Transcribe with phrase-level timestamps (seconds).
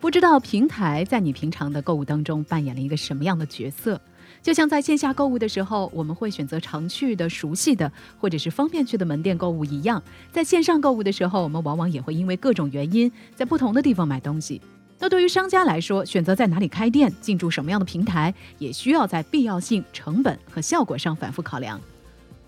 [0.00, 4.00] 不知道平台在你平常的购物当中扮演了一个什么样的角色？
[4.42, 14.58] 就像在线下购物的时候，我们会选择常去的、熟悉的，或者是方便去的门店购物一样，在线上购物的时候，我们往往也会因为各种原因，在不同的地方买东西。
[14.98, 21.78] 那对于商家来说，选择在哪里开店、进驻什么样的平台，也需要在必要性、成本和效果上反复考量。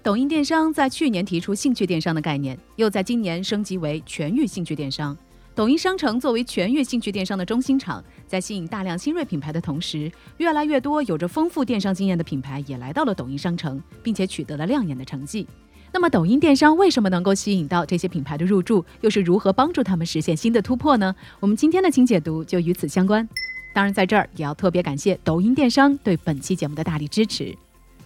[0.02, 5.14] 抖音电商在去年提出兴趣电商的概念，又在今年升级为全域兴趣电商。
[5.54, 15.46] 抖音商城作为全域兴趣电商的中心场，在吸引大量新锐品牌的同时，越来越多有着丰富电商经验的品牌也来到了抖音商城，并且取得了亮眼的成绩。
[15.92, 21.14] 那么，抖音电商为什么能够吸引到这些品牌的入驻，又是如何帮助他们实现新的突破呢？
[21.38, 23.28] 我们今天的轻解读就与此相关。
[23.74, 27.54] 当然，在这儿也要特别感谢抖音电商对本期节目的大力支持。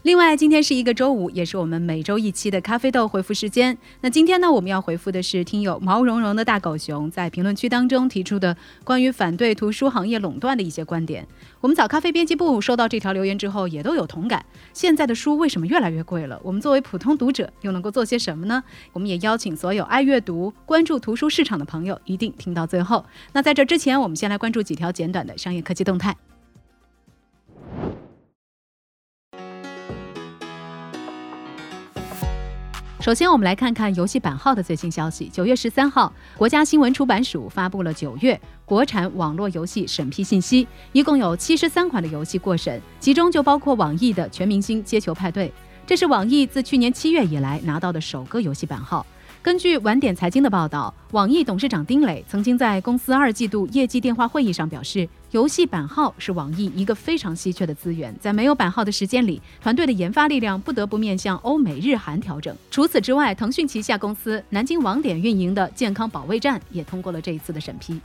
[0.07, 3.77] 另外，今天是一个周五，也是我们每周一期的咖啡豆回复时间。
[4.03, 11.27] 那今天呢，我们要回复的是听友毛茸茸的大狗熊在评论区当中提出的关于反对图书行业垄断的一些观点。
[11.61, 14.47] 我们早咖啡编辑部收到这条留言之后，也都有同感。
[14.73, 16.41] 现在的书为什么越来越贵了？
[16.45, 18.63] 我们作为普通读者又能够做些什么呢？
[18.93, 23.05] 我们也邀请所有爱阅读、关注图书市场的朋友一定听到最后。
[23.33, 26.17] 那在这之前，我们先来关注几条简短的商业科技动态。
[33.07, 35.29] 首先，我们来看看游戏版号的最新消息。
[35.29, 45.49] 九月十三号，国家新闻出版署发布了九月国产网络游戏审批信息，一共有七十三款的游戏过审，其中就包括网易的《全明星街球派对》，
[45.87, 49.07] 这是网易自去年七月以来拿到的首个游戏版号。
[49.41, 62.57] 根据晚点财经的报道，网易董事长丁磊曾经在公司二季度业绩电话会议上表示，游戏版号是网易一个非常稀缺的资源，在没有版号的时间里，团队的研发力量不得不面向欧美日韩调整。
[62.71, 68.01] 除此之外，腾讯旗下公司南京网点运营的《健康保卫战》也通过了这一次的审批。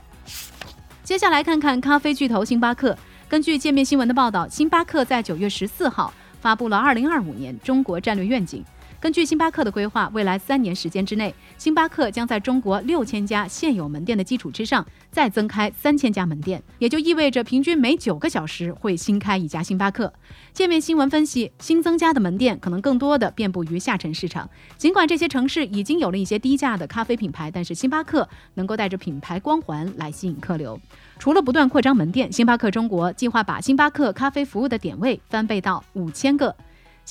[1.02, 2.94] 接下来看看咖啡巨头星巴克。
[3.30, 8.62] 根据界面新闻的报道，星巴克在九月十四号发布了二零二五年中国战略愿景。
[9.02, 20.12] 根据星巴克的规划，未来三年时间之内，星巴克将在中国六千家现有门店的基础之上，再增开三千家门店，也就意味着平均每九个小时会新开一家星巴克。
[20.52, 24.48] 界面新闻分析，新增加的门店可能更多的遍布于下沉市场。
[24.78, 30.80] 尽管这些城市已经有了一些低价的咖啡品牌，但是星巴克能够带着品牌光环来吸引客流。
[31.18, 36.54] 除了不断扩张门店，星巴克中国计划把星巴克咖啡服务的点位翻倍到五千个。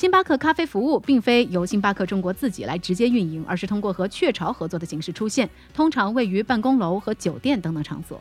[0.02, 8.20] 星巴克咖啡服务并非由星巴克中国自己来直接运营，而是通过和雀巢合作的形式出现，通常位于办公楼和酒店等等场所。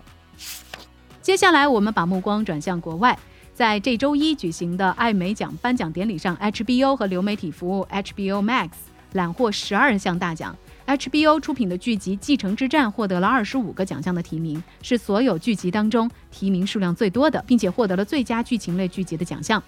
[1.22, 3.18] 接下来，我们把目光转向国外，
[3.54, 8.68] 在这周一举行的艾美奖颁奖典礼上，HBO 和流媒体服务 HBO Max
[9.14, 10.54] 揽获十二项大奖。
[10.86, 19.62] HBO 出品的剧集《继承之战》获得了二十五个奖项的提名，是所有剧集当中提名数量最多的，并且获得了最佳剧情类剧集的奖项。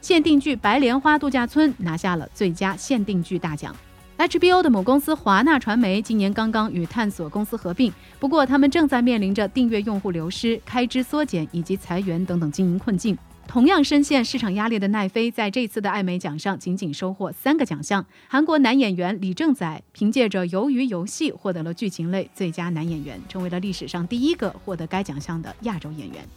[0.00, 3.74] 限定剧《白莲花度假村》拿下了最佳限定剧大奖。
[4.16, 13.16] HBO 的母公司华纳传媒今年刚刚与探索公司合并，不过他们正在面临着订阅用户流失、开支缩减以及裁员等等经营困境。
[13.46, 18.04] 同样深陷市场压力的奈飞，在这次的艾美奖上仅仅收获三个奖项。
[18.26, 26.28] 韩国男演员李正宰凭借着《鱿鱼游戏》获得了剧情类最佳男演员，成为了历史上第一个获得该奖项的亚洲演员。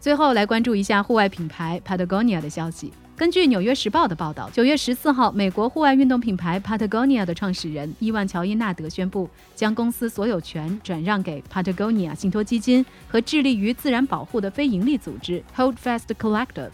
[0.00, 2.92] 最后来关注一下户外品牌 Patagonia 的消息。
[3.16, 16.70] 根据《纽约时报》的报道，九月十四号，美国户外运动品牌 Patagonia 的创始人伊万乔伊纳德宣布，将公司所有权转让给 Patagonia 信托基金和致力于自然保护的非营利组织 Holdfast Collective。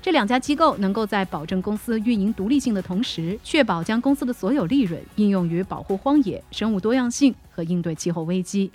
[0.00, 8.70] 这两家机构能够在保证公司运营独立性的同时，确保将公司的所有利润应用于保护荒野、生物多样性和应对气候危机。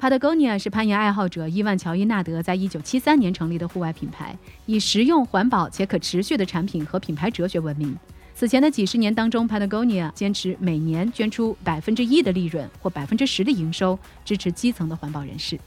[0.00, 4.32] Patagonia 是攀岩爱好者伊万乔伊纳德在一九七三年成立的户外品牌，
[4.64, 7.98] 以实用、环保且可持续的产品和品牌哲学闻名。
[8.32, 15.58] 此前的几十年当中，Patagonia 坚持每年捐出百分之一的利润或百分之十的营收，支持基层的环保人士。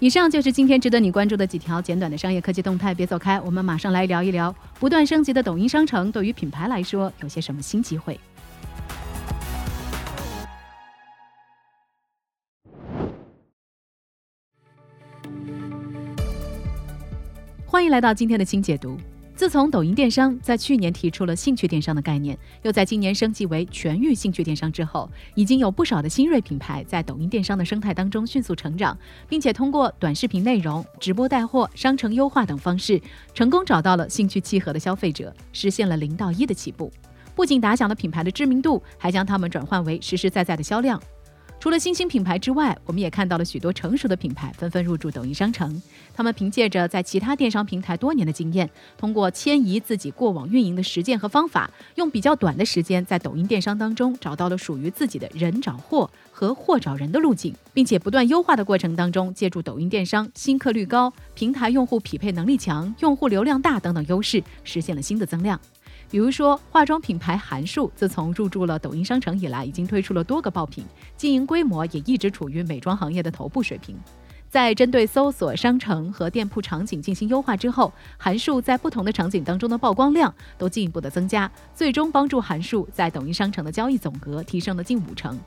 [0.00, 8.18] 以上就是今天值得你关注的几条简短的商业科技动态，别走开，我们马上来聊一聊不断升级的抖音商城对于品牌来说有些什么新机会。
[17.72, 18.98] 欢迎来到今天的清解读。
[19.34, 28.94] 自从抖音电商在去年提出了兴趣电商的概念，又在今年升级为全域兴趣电商之后，已经有不少的新锐品牌在抖音电商的生态当中迅速成长，
[29.26, 33.00] 并且通过短视频内容、直播带货、商城优化等方式，
[33.32, 36.92] 成功找到了兴趣契合的消费者，实现了零到一的起步。
[37.34, 41.02] 不仅打响了品牌的知名度，还将它们转换为实实在在的销量。
[41.62, 45.80] 除了新兴品牌之外，我们也看到了许多成熟的品牌纷纷入驻抖音商城。
[46.12, 48.68] 他们凭借着在其他电商平台多年的经验，
[48.98, 65.60] 通过迁移自己过往运营的实践和方法，用比较短的时间在抖音电商当中找到了属于自己的人找货和货找人的路径，并且不断优化的过程当中，借助抖音电商新客率高、平台用户匹配能力强、用户流量大等等优势，实现了新的增量。
[66.12, 70.84] 比如说，化妆品牌韩束自从入驻了抖音商城以来，已经推出了多个爆品，
[71.16, 73.96] 经营规模也一直处于美妆行业的头部水平。
[74.50, 85.40] 在针对搜索、商城和店铺场景进行优化之后，韩束在不同的场景当中的曝光量都进一步的增加，最终帮助韩束在抖音商城的交易总额提升了近五成。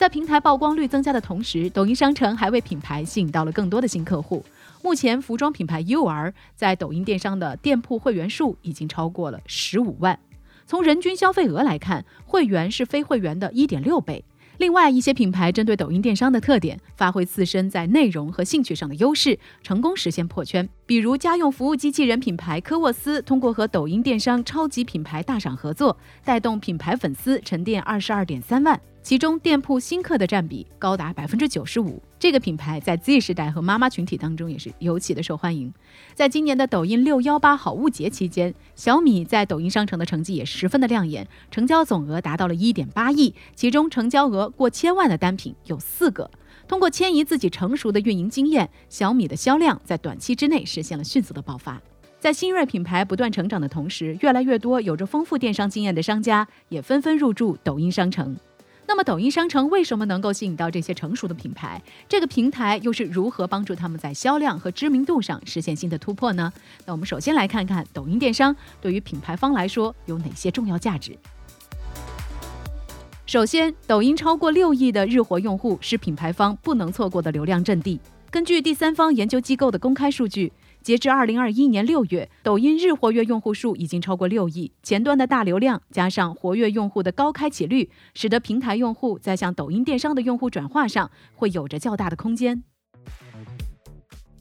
[0.00, 4.42] 在平台曝光率增加的同时，抖音商城还为品牌吸引到了更多的新客户。
[4.82, 10.18] 目前，服装品牌 UR 在抖音电商的店铺会员数已经超过了十五万。
[10.66, 14.24] 从人均消费额来看，会员是非会员的一点六倍。
[14.56, 20.66] 另外，一些品牌针对抖音电商的特点，发挥自身在内容和兴趣上的优势，成功实现破圈。
[20.86, 25.94] 比如，家用服务机器人品牌科沃斯，通过和抖音电商超级品牌大赏合作，
[26.24, 28.80] 带动品牌粉丝沉淀二十二点三万。
[29.02, 35.72] 其中店铺新客的占比高达百分之九十五，这个品牌在 Z 时代和妈妈群体当中也是尤其的受欢迎。
[36.14, 46.30] 在今年的抖音六幺八好物节期间，小米在抖音商城的成绩也十分的亮眼，成交总额达到了一点八亿，其中成交额过千万的单品有四个。
[46.68, 51.80] 通过迁移自己成熟的运营经验，小米的销量在短期之内实现了迅速的爆发。
[52.20, 58.36] 在新锐品牌不断成长的同时，越来越多有着丰富电商经验的商家也纷纷入驻抖音商城。
[58.90, 61.80] 那么，抖音商城为什么能够吸引到这些成熟的品牌？
[62.08, 66.52] 这个平台又是如何帮助他们在销量和知名度上实现新的突破呢？
[66.84, 71.16] 那我们首先来看看抖音电商对于品牌方来说有哪些重要价值。
[73.26, 78.00] 首先，抖音超过六亿的日活用户是品牌方不能错过的流量阵地。
[78.28, 80.52] 根据第三方研究机构的公开数据。
[80.82, 84.72] 截至二零二一年六月，抖音日活跃用户数已经超过六亿。
[84.82, 92.62] 前端的大流量加上活跃用户的高开启率，使得平台用户在向抖音电商的用户转化上会有着较大的空间。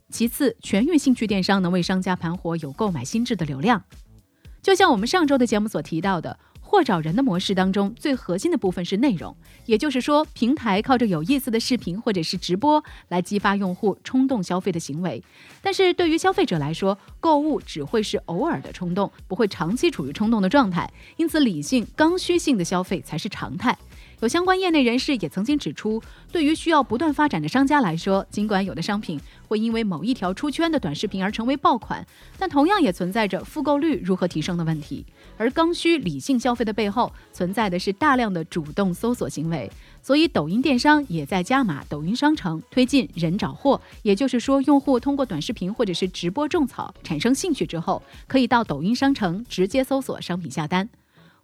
[0.09, 3.83] 其次，全域兴趣电商能为商家盘活有购买心智的流量，
[4.61, 6.39] 就像我们上周的节目所提到的。
[6.69, 9.35] 或找人的模式当中，最核心的部分是内容，
[9.65, 15.23] 也就是说，平台靠着有意思的视频或者是直播来激发用户冲动消费的行为。
[15.63, 20.87] 但是对于消费者来说，购物只会是偶尔的冲动，不会长期处于冲动的状态，
[21.17, 23.75] 因此理性、刚需性的消费才是常态。
[24.21, 29.17] 有相关业内人士也曾经指出，对于需要不断发展的商家来说，尽管有的商品
[29.47, 32.05] 会因为某一条出圈的短视频而成为爆款，
[32.37, 35.05] 但同样也存在着复购率如何提升的问题。
[35.37, 39.71] 而刚需理性消费的背后，存在的是大量的主动搜索行为。
[40.01, 43.79] 所以，抖音电商也在加码抖音商城，推进人找货。
[44.01, 50.89] 也就是说，用户通过短视频或者是直播种草产生兴趣之后，可以到抖音商城直接搜索商品下单。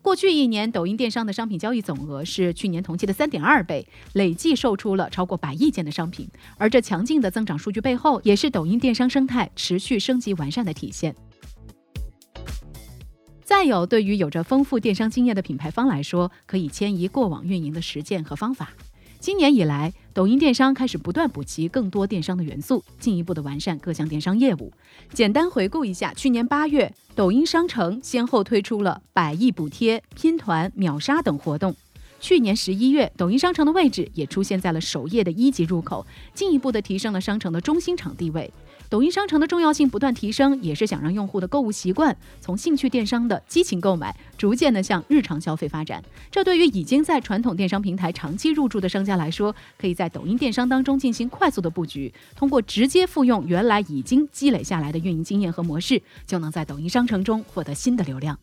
[0.05, 6.29] 过去一年，抖音电商的商品交易总额是去年同期的三点二倍，累计售出了超过百亿件的商品。
[6.59, 11.15] 而这强劲的增长数据背后，也是抖音电商生态持续升级完善的体现。
[13.43, 18.73] 再有，对于有着丰富电商经验的品牌方来说，可以迁移过往运营的实践和方法。
[19.19, 24.71] 今年以来，抖音电商开始不断补齐更多电商的元素，进一步的完善各项电商业务。
[25.11, 31.75] 简单回顾一下，去年八月，抖音商城先后推出了百亿补贴、拼团、秒杀等活动。
[32.25, 36.03] 去年十一月，抖音商城的位置也出现在了首页的一级入口，
[36.33, 38.51] 进一步的提升了商城的中心场地位。
[38.89, 46.03] 抖音商城的重要性不断提升，也是想让用户的购物习惯从兴趣电商的激情购买，逐渐的向日常消费发展。
[46.31, 58.39] 这对于已经在传统电商平台长期入驻的商家来说，可以在抖音电商当中进行快速的布局，通过直接复用原来已经积累下来的运营经验和模式，就能在抖音商城中获得新的流量。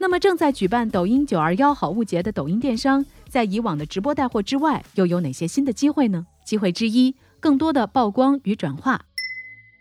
[0.00, 6.26] 那么，正在举办抖音九二幺好物节的抖音电商，在以往的直播带货之外，又有哪些新的机会呢？
[6.44, 7.16] 机会之一。
[7.40, 9.04] 更多的曝光与转化，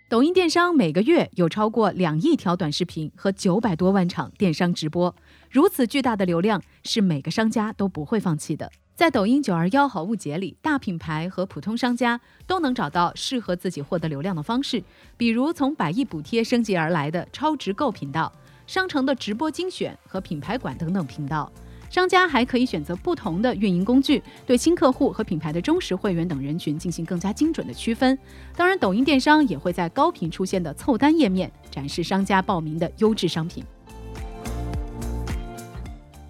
[0.10, 5.16] 抖音电商每个月有超过两亿条短视频和九百多万场电商直播，
[5.50, 8.72] 如此巨大的流量是每个商家都不会放弃的。
[8.96, 14.84] 在抖音九二幺好物节里，大品牌和普通商家都能找到适合自己获得流量的方式，
[15.16, 18.32] 比如从百亿补贴升级而来的超值购频道、
[18.68, 21.52] 商城的直播精选和品牌馆等等频道。
[21.90, 28.16] 商家还可以选择不同的运营工具，对新客户和品牌的忠实会员等人群进行更加精准的区分。
[28.56, 33.64] 当然，抖音电商也会在高频出现的凑单页面展示商家报名的优质商品。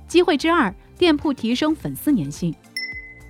[0.08, 0.74] 机会之二。
[0.98, 2.52] 店铺提升粉丝粘性，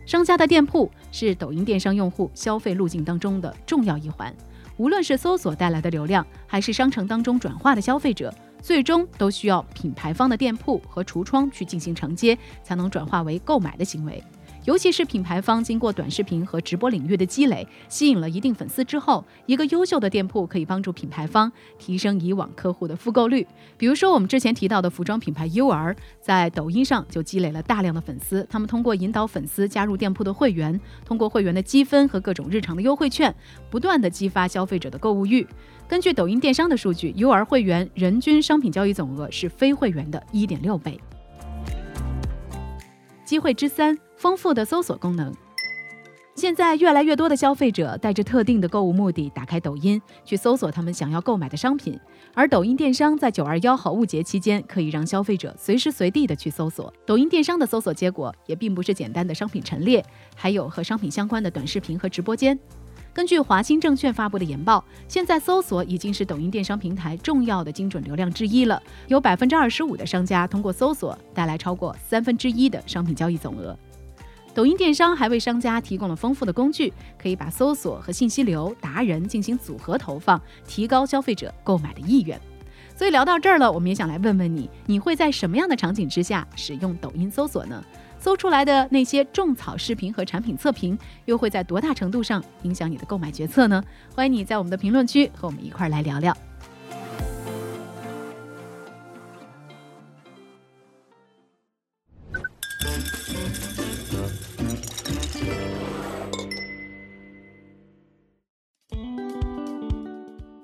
[0.06, 4.34] 商家的店铺是抖音电商用户消费路径当中的重要一环。
[4.78, 14.22] 无论是搜索带来的流量，还是商城当中转化的消费者，最终都需要品牌方的店铺和橱窗去进行承接，才能转化为购买的行为。
[14.68, 23.48] 尤其是品牌方经过短视频和直播领域的积累，吸引了一定粉丝之后，一个优秀的店铺可以帮助品牌方提升以往客户的复购率。
[23.78, 28.46] 比如说，我们之前提到的服装品牌 UR，在抖音上就积累了大量的粉丝。
[28.50, 33.34] 他们通过引导粉丝加入店铺的会员，通过会员的积分和各种日常的优惠券，
[33.70, 35.48] 不断的激发消费者的购物欲。
[35.88, 41.00] 根据抖音电商的数据，UR 会员人均商品交易总额是非会员的一点六倍。
[43.24, 43.98] 机会之三。
[44.18, 45.32] 丰富的搜索功能，
[46.34, 52.00] 现在越来越多的消费者带着特定的购物目的打开抖音，去搜索他们想要购买的商品。
[52.34, 56.92] 而抖音电商在九二幺好物节期间，可以让消费者随时随地的去搜索。
[57.06, 60.04] 抖音电商的搜索结果也并不是简单的商品陈列，
[60.36, 62.58] 还有和商品相关的短视频和直播间。
[63.14, 68.82] 根据华兴证券发布的研报，现在搜索已经是抖音电商平台重要的精准流量之一了。
[69.08, 73.78] 有百分之二十五的商家通过搜索带来超过三分之一的商品交易总额。
[74.58, 82.42] 抖音电商还为商家提供了丰富的工具，可以把搜索和信息流、达人进行组合投放，提高消费者购买的意愿。
[82.96, 87.84] 所以聊到这儿了，我们也想来问问你： 你会在什么样的场景之下使用抖音搜索呢？
[88.18, 93.84] 搜出来的那些种草视频和产品测评，又会在多大程度上影响你的购买决策呢？
[94.16, 96.36] 欢迎你在我们的评论区和我们一块儿来聊聊。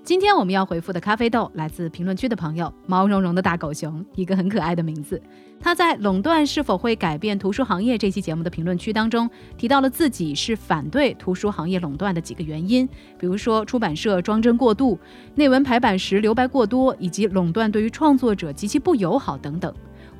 [0.04, 5.22] 今天我们要回复的咖啡豆来自评论区的朋友毛茸茸的大狗熊，一个很可爱的名字。
[5.62, 12.86] 他在垄断是否会改变图书行业这期节目的评论区当中提到了自己是反对图书行业垄断的几个原因，
[13.18, 15.00] 比如说出版社装帧过度、
[15.36, 19.74] 内文排版时留白过多，以及垄断对于创作者极其不友好等等。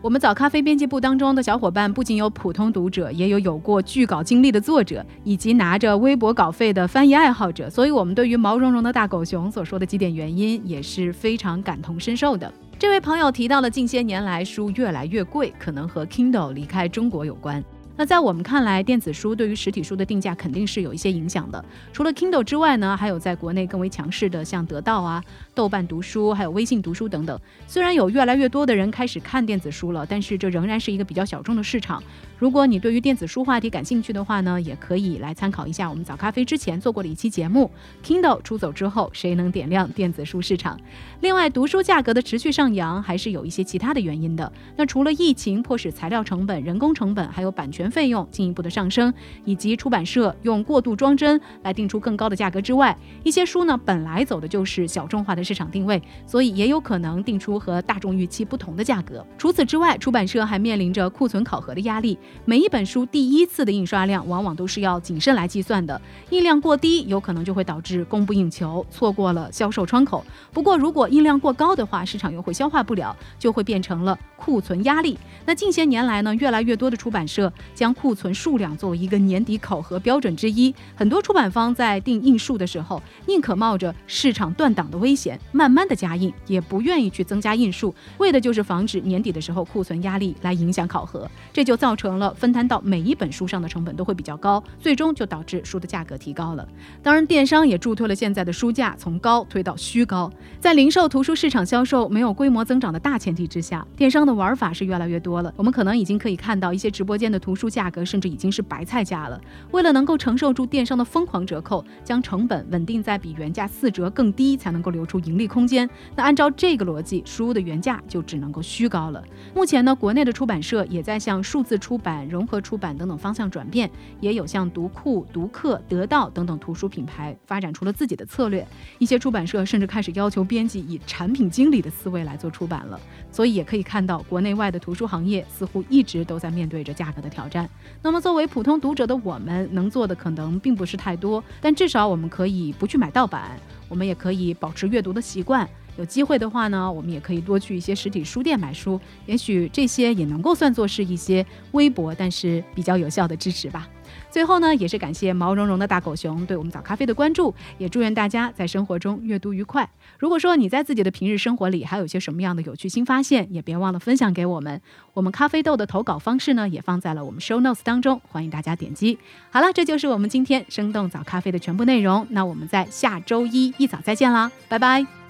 [0.04, 12.54] 我们早咖啡编辑部当中的小伙伴不仅有普通读者，也有有过剧稿经历的作者，以及拿着微博稿费的翻译爱好者，所以我们对于毛茸茸的大狗熊所说的几点原因也是非常感同身受的。
[12.78, 17.64] 这位朋友提到了近些年来书越来越贵，可能和 Kindle 离开中国有关。
[17.96, 21.64] 那在我们看来，电子书对于实体书的定价肯定是有一些影响的。
[21.92, 25.24] 除了 Kindle 之外呢，还有在国内更为强势的像得到啊、
[25.54, 27.40] 豆瓣读书，还有微信读书等等。
[27.68, 32.02] 虽然有越来越多的人开始看电子书了，但是这仍然是一个比较小众的市场。
[32.44, 37.72] 如果你对于电子书话题感兴趣的话呢，也可以来参考一下我们早咖啡之前做过的一期节目。
[38.04, 40.78] Kindle 出走之后，谁能点亮电子书市场？
[41.22, 44.52] 另外，读书价格的持续上扬，还是有一些其他的原因的。
[44.76, 47.90] 那除了疫情迫使材料成本、人工成本，还有版权。
[47.90, 49.14] 费用进一步的上升，
[49.46, 59.26] 以及出版社用过度装帧来定出更高的价格之外，一些书呢本来走的就是小众化的市场定位，所以也有可能定出和大众预期不同的价格。
[59.38, 62.20] 除此之外，出版社还面临着库存考核的压力。
[62.46, 70.26] 每一本书第一次的印刷量往往都是要谨慎来计算的，印量过低有可能就会导致供不应求，错过了销售窗口。
[70.52, 75.18] 不过如果印量过高的话，市场又会消化不了，就会变成了库存压力。
[75.46, 77.52] 那近些年来呢，越来越多的出版社。
[77.74, 96.66] 将库存数量作为一个年底考核标准之一，很多出版方在定印数的时候，宁可冒着市场断档的危险，慢慢的加印，也不愿意去增加印数，为的就是防止年底的时候库存压力来影响考核，这就造成了分摊到每一本书上的成本都会比较高，最终就导致书的价格提高了。
[97.02, 105.54] 当然，电商也助推了现在的书价从高推到虚高，在零售图书市场销售没有规模增长的大前提之下，电商的玩法是越来越多了。
[105.58, 107.74] 我们可能已经可以看到一些直播间的图书。
[107.74, 109.42] 价格甚至已经是白菜价了。
[109.72, 115.90] 为了能够承受住电商的疯狂折扣，将成本稳定在比原价四折更低，才能够留出盈利空间。
[116.16, 119.24] 那按照这个逻辑，书的原价就只能够虚高了。
[119.56, 128.68] 目前呢，国内的出版社也在向数字出版、融合出版等等方向转变，也有像读库、读客、得到等等图书品牌发展出了自己的策略。
[129.00, 133.00] 一些出版社甚至开始要求编辑以产品经理的思维来做出版了。
[133.32, 137.68] 所以也可以看到，国内外的图书行业似乎一直都在面对着价格的挑战。
[138.02, 143.58] 那么，作为普通读者的我们，能做的可能并不是太多，但至少我们可以不去买盗版，
[143.88, 145.68] 我们也可以保持阅读的习惯。
[145.98, 153.88] 有机会的话呢，我们也可以多去一些实体书店买书，也许这些也能够算作是一些微薄但是比较有效的支持吧。
[154.30, 159.88] 最后呢，也是感谢毛茸茸的大狗熊对我们早咖啡的关注，也祝愿大家在生活中阅读愉快。
[160.18, 164.82] 如果说你在自己的平日生活里还有一些什么样的有趣新发现，也别忘了分享给我们。
[165.14, 169.18] 我们咖啡豆的投稿方式呢，也放在了我们 show notes 当中，欢迎大家点击。
[169.52, 172.26] 好了，这就是我们今天生动早咖啡的全部内容。
[172.30, 175.23] 那我们在下周一一早再见啦，拜拜。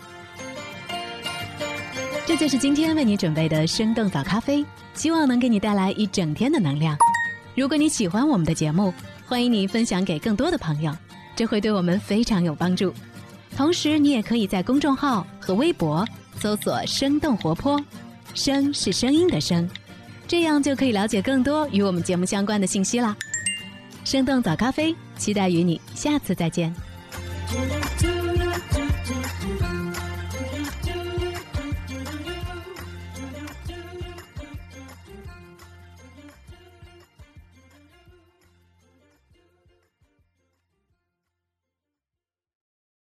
[2.26, 6.98] 这就是今天为你准备的生动早咖啡，希望能给你带来一整天的能量。
[7.54, 8.94] 如果你喜欢我们的节目，
[9.28, 10.96] 欢迎你分享给更多的朋友，
[11.36, 12.94] 这会对我们非常有帮助。
[13.58, 16.08] 同时，你也可以在公众号和微博
[16.40, 17.80] 搜索“生动活泼”，
[18.34, 19.70] 声是声音的声，
[20.26, 23.16] 这样就可以了解更多与我们节目相关的信息啦。
[24.06, 26.74] 生动早咖啡，期待与你下次再见。